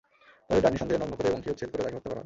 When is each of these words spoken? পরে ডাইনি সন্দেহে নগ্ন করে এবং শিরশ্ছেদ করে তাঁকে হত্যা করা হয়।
পরে 0.47 0.59
ডাইনি 0.63 0.77
সন্দেহে 0.81 0.99
নগ্ন 1.01 1.13
করে 1.17 1.29
এবং 1.31 1.39
শিরশ্ছেদ 1.45 1.69
করে 1.71 1.81
তাঁকে 1.83 1.95
হত্যা 1.97 2.09
করা 2.09 2.13
হয়। 2.13 2.19